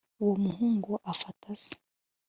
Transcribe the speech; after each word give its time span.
Uwo 0.21 0.33
muhungu 0.43 0.91
afata 1.11 1.47
se 1.63 1.73